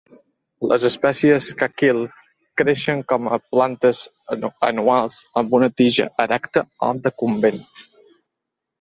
[0.69, 2.05] Les espècies "Cakile"
[2.63, 4.01] creixen com a plantes
[4.71, 7.67] anuals amb una tija erecta o decumbent.